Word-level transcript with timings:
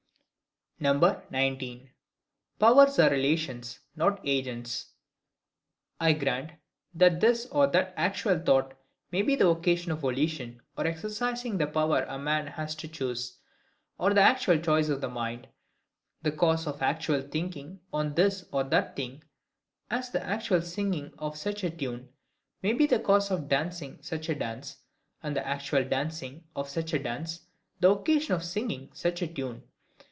19. 0.83 1.91
Powers 2.57 2.97
are 2.97 3.11
relations, 3.11 3.81
not 3.95 4.19
agents. 4.27 4.87
I 5.99 6.13
grant, 6.13 6.53
that 6.95 7.19
this 7.21 7.45
or 7.51 7.67
that 7.67 7.93
actual 7.95 8.39
thought 8.39 8.73
may 9.11 9.21
be 9.21 9.35
the 9.35 9.47
occasion 9.49 9.91
of 9.91 9.99
volition, 9.99 10.59
or 10.75 10.87
exercising 10.87 11.59
the 11.59 11.67
power 11.67 12.01
a 12.09 12.17
man 12.17 12.47
has 12.47 12.73
to 12.77 12.87
choose; 12.87 13.37
or 13.99 14.15
the 14.15 14.21
actual 14.23 14.57
choice 14.57 14.89
of 14.89 15.01
the 15.01 15.07
mind, 15.07 15.47
the 16.23 16.31
cause 16.31 16.65
of 16.65 16.81
actual 16.81 17.21
thinking 17.21 17.79
on 17.93 18.15
this 18.15 18.45
or 18.51 18.63
that 18.63 18.95
thing: 18.95 19.23
as 19.91 20.09
the 20.09 20.23
actual 20.23 20.63
singing 20.63 21.13
of 21.19 21.37
such 21.37 21.63
a 21.63 21.69
tune 21.69 22.09
may 22.63 22.73
be 22.73 22.87
the 22.87 22.97
cause 22.97 23.29
of 23.29 23.47
dancing 23.47 24.01
such 24.01 24.29
a 24.29 24.33
dance, 24.33 24.77
and 25.21 25.35
the 25.37 25.45
actual 25.45 25.85
dancing 25.87 26.43
of 26.55 26.67
such 26.67 26.91
a 26.91 26.97
dance 26.97 27.41
the 27.79 27.91
occasion 27.91 28.33
of 28.33 28.43
singing 28.43 28.89
such 28.95 29.21
a 29.21 29.27
tune. 29.27 29.61